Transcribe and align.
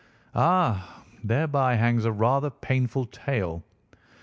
"Ah, 0.33 1.03
thereby 1.23 1.75
hangs 1.75 2.05
a 2.05 2.11
rather 2.11 2.49
painful 2.49 3.05
tale. 3.05 3.61